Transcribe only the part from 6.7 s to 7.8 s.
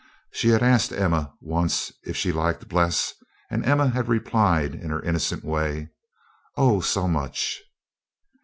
so much."